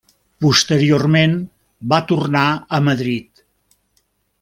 [0.45, 1.37] Posteriorment
[1.95, 3.49] va tornar a Madrid.